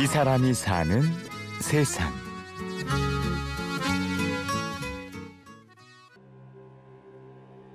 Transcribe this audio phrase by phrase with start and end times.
[0.00, 1.02] 이 사람이 사는
[1.60, 2.12] 세상.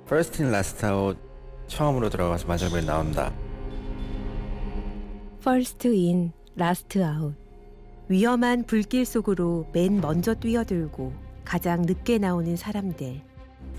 [0.05, 1.19] First in last out
[1.67, 3.33] 처음으로 들어가서 마지막에 나온다.
[5.41, 7.35] First in, last out.
[8.07, 11.11] 위험한 불길 속으로 맨 먼저 뛰어들고
[11.43, 13.19] 가장 늦게 나오는 사람들.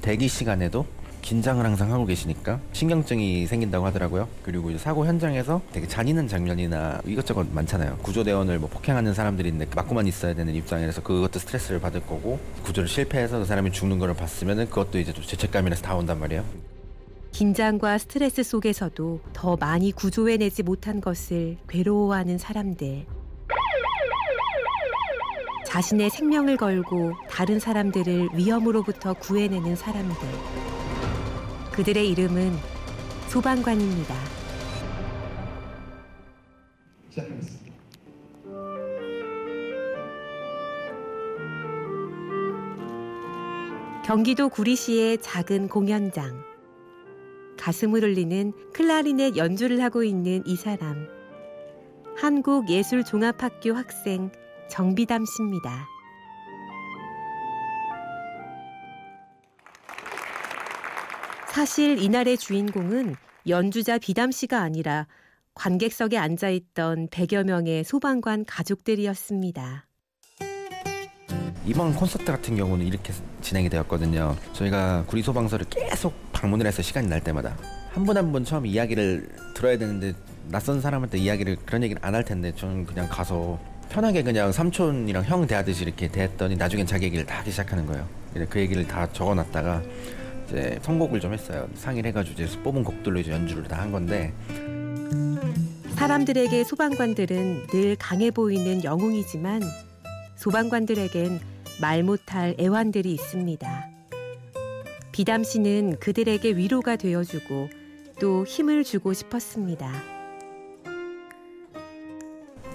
[0.02, 0.84] 대기 시간에도
[1.24, 4.28] 긴장을 항상 하고 계시니까 신경증이 생긴다고 하더라고요.
[4.42, 7.96] 그리고 이제 사고 현장에서 되게 잔인한 장면이나 이것저것 많잖아요.
[8.02, 13.46] 구조대원을 뭐 폭행하는 사람들인데 맞고만 있어야 되는 입장이라서 그것도 스트레스를 받을 거고 구조를 실패해서 그
[13.46, 16.44] 사람이 죽는 거를 봤으면은 그것도 이제 또 죄책감이라서 다 온단 말이에요.
[17.32, 23.06] 긴장과 스트레스 속에서도 더 많이 구조해내지 못한 것을 괴로워하는 사람들.
[25.66, 30.73] 자신의 생명을 걸고 다른 사람들을 위험으로부터 구해내는 사람들.
[31.74, 32.52] 그들의 이름은
[33.26, 34.14] 소방관입니다.
[44.06, 46.44] 경기도 구리시의 작은 공연장.
[47.58, 51.08] 가슴을 울리는 클라리넷 연주를 하고 있는 이 사람.
[52.16, 54.30] 한국예술종합학교 학생
[54.68, 55.88] 정비담 씨입니다.
[61.54, 63.14] 사실 이날의 주인공은
[63.46, 65.06] 연주자 비담 씨가 아니라
[65.54, 69.86] 관객석에 앉아 있던 100여 명의 소방관 가족들이었습니다.
[71.64, 74.34] 이번 콘서트 같은 경우는 이렇게 진행이 되었거든요.
[74.52, 77.56] 저희가 구리 소방서를 계속 방문을 해서 시간이 날 때마다
[77.92, 80.12] 한 분 한 분 처음 이야기를 들어야 되는데
[80.48, 83.60] 낯선 사람한테 이야기를 그런 얘기를 안 할 텐데 저는 그냥 가서
[83.90, 88.08] 편하게 그냥 삼촌이랑 형 대하듯이 이렇게 대했더니 나중엔 자기 얘기를 다 하기 시작하는 거예요.
[88.50, 89.80] 그 얘기를 다 적어놨다가
[90.46, 91.68] 이제 선곡을 좀 했어요.
[91.74, 94.32] 상의를 해가지고 이제 뽑은 곡들로 이제 연주를 다 한 건데
[95.96, 99.62] 사람들에게 소방관들은 늘 강해 보이는 영웅이지만
[100.36, 101.40] 소방관들에겐
[101.80, 103.88] 말 못할 애환들이 있습니다.
[105.12, 107.68] 비담 씨는 그들에게 위로가 되어주고
[108.20, 109.92] 또 힘을 주고 싶었습니다.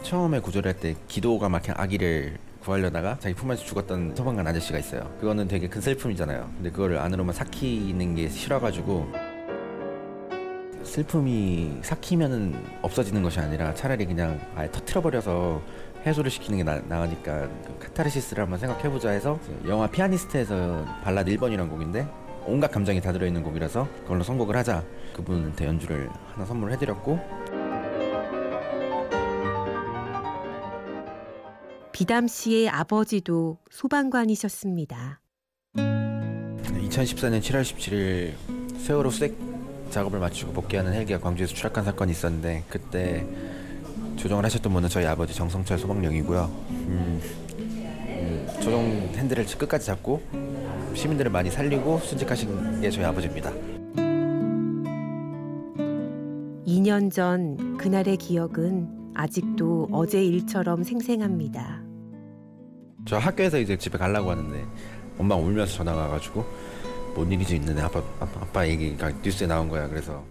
[0.03, 5.13] 처음에 구조를 할때 기도가 막힌 아기를 구하려다가 자기 품 안에서 죽었던 소방관 아저씨가 있어요.
[5.19, 6.49] 그거는 되게 큰 슬픔이잖아요.
[6.55, 9.11] 근데 그거를 안으로만 삭히는 게 싫어가지고
[10.83, 15.61] 슬픔이 삭히면은 없어지는 것이 아니라 차라리 그냥 아예 터트려버려서
[16.05, 22.07] 해소를 시키는 게 나, 나으니까 그 카타르시스를 한번 생각해보자 해서 영화 피아니스트에서 발라드 1번이라는 곡인데
[22.45, 24.83] 온갖 감정이 다 들어있는 곡이라서 그걸로 선곡을 하자
[25.13, 27.19] 그분한테 연주를 하나 선물을 해드렸고
[31.99, 35.19] 비담 씨의 아버지도 소방관이셨습니다.
[35.75, 38.35] 2014년 7월 17일
[38.77, 39.35] 세월호 수색
[39.89, 43.27] 작업을 마치고 복귀하는 헬기가 광주에서 추락한 사건이 있었는데 그때
[44.15, 46.45] 조정을 하셨던 분은 저희 아버지 정성철 소방령이고요.
[46.69, 47.21] 음,
[47.57, 48.81] 음, 조정
[49.15, 50.21] 핸들을 끝까지 잡고
[50.95, 53.51] 시민들을 많이 살리고 순직하신 게 저희 아버지입니다.
[56.65, 61.88] 2년 전 그날의 기억은 아직도 어제 일처럼 생생합니다.
[63.05, 64.65] 저 학교에서 이제 집에 가려고 하는데
[65.17, 66.45] 엄마 울면서 전화가 와가지고
[67.15, 69.87] 뭔 일이 좀 있는데 아빠, 아빠 아빠 얘기가 뉴스에 나온 거야.
[69.87, 70.23] 그래서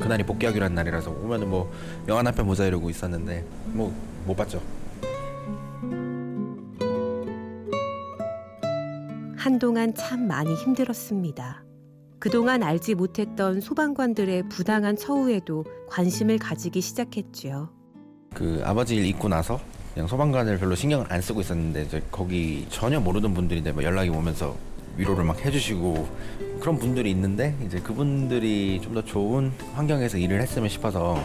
[0.00, 1.72] 그날이 복귀하기로 한 날이라서 오면은 뭐
[2.08, 3.92] 영화 한 편 보자 이러고 있었는데 뭐
[4.24, 4.62] 못 봤죠.
[9.36, 11.64] 한동안 참 많이 힘들었습니다.
[12.20, 17.70] 그동안 알지 못했던 소방관들의 부당한 처우에도 관심을 가지기 시작했지요.
[18.34, 19.60] 그 아버지 일 있고 나서
[19.94, 24.56] 그냥 소방관을 별로 신경을 안 쓰고 있었는데 이제 거기 전혀 모르던 분들인데 뭐 연락이 오면서
[24.96, 26.08] 위로를 막 해주시고
[26.60, 31.18] 그런 분들이 있는데 이제 그분들이 좀 더 좋은 환경에서 일을 했으면 싶어서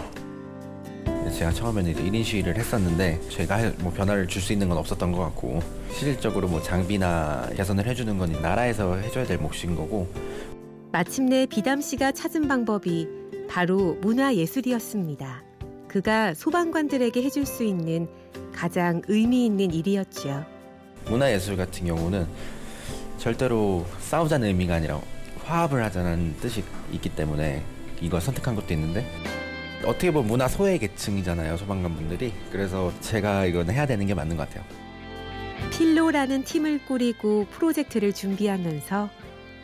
[1.33, 5.19] 제가 처음에는 이제 1인 시위를 했었는데 제가 뭐 변화를 줄 수 있는 건 없었던 것
[5.19, 10.07] 같고 실질적으로 뭐 장비나 개선을 해주는 건 나라에서 해줘야 될 몫인 거고
[10.93, 13.07] 마침내 비담 씨가 찾은 방법이
[13.49, 15.43] 바로 문화예술이었습니다.
[15.87, 18.07] 그가 소방관들에게 해줄 수 있는
[18.53, 20.45] 가장 의미 있는 일이었지요.
[21.05, 22.27] 문화예술 같은 경우는
[23.17, 24.99] 절대로 싸우자는 의미가 아니라
[25.45, 27.63] 화합을 하자는 뜻이 있기 때문에
[28.01, 29.09] 이걸 선택한 것도 있는데
[29.85, 34.47] 어떻게 보면 문화 소외 계층이잖아요 소방관 분들이 그래서 제가 이건 해야 되는 게 맞는 것
[34.47, 34.63] 같아요
[35.71, 39.09] 필로라는 팀을 꾸리고 프로젝트를 준비하면서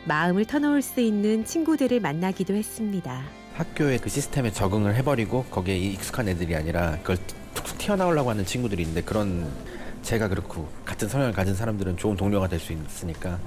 [0.06, 3.24] 마음을 터놓을 수 있는 친구들을 만나기도 했습니다.
[3.54, 7.16] 학교에 그 시스템에 적응을 해버리고 거기에 익숙한 애들이 아니라 그걸
[7.54, 9.48] 툭툭 튀어나오려고 하는 친구들이 있는데 그런
[10.02, 13.38] 제가 그렇고 같은 성향을 가진 사람들은 좋은 동료가 될 수 있으니까.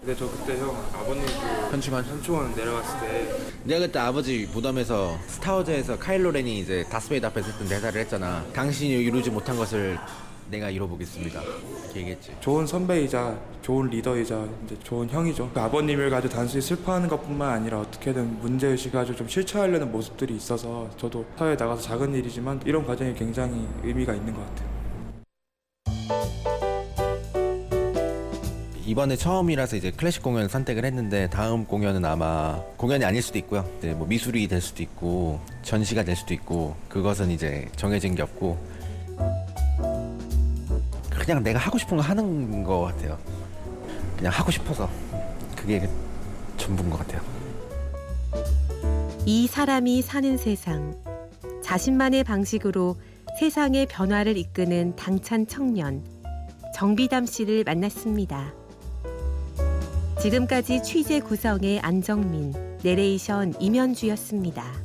[0.00, 2.04] 근데 저 그때 형 아버님 그 현충원.
[2.04, 3.28] 현충원 내려갔을 때
[3.62, 8.44] 내가 그때 아버지 무덤에서 스타워즈에서 카일로 렌이 이제 다스베이더 앞에서 했던 대사를 했잖아.
[8.52, 9.98] 당신이 이루지 못한 것을
[10.50, 15.50] 내가 이뤄보겠습니다 이렇게 얘기했지 좋은 선배이자 좋은 리더이자 이제 좋은 형이죠.
[15.54, 20.90] 그 아버님을 가지고 단순히 슬퍼하는 것뿐만 아니라 어떻게든 문제 의식을 가지고 좀 실천하려는 모습들이 있어서
[20.98, 24.74] 저도 사회에 나가서 작은 일이지만 이런 과정이 굉장히 의미가 있는 것 같아요.
[28.86, 33.66] 이번에 처음이라서 이제 클래식 공연 선택을 했는데 다음 공연은 아마 공연이 아닐 수도 있고요.
[33.78, 38.73] 이제 뭐 미술이 될 수도 있고 전시가 될 수도 있고 그것은 이제 정해진 게 없고
[41.24, 43.16] 그냥 내가 하고 싶은 거 하는 거 같아요.
[44.16, 44.90] 그냥 하고 싶어서
[45.56, 45.88] 그게
[46.58, 47.22] 전부인 것 같아요.
[49.24, 50.94] 이 사람이 사는 세상.
[51.62, 52.96] 자신만의 방식으로
[53.40, 56.04] 세상의 변화를 이끄는 당찬 청년.
[56.74, 58.52] 정비담 씨를 만났습니다.
[60.20, 64.83] 지금까지 취재 구성의 안정민, 내레이션 임현주였습니다.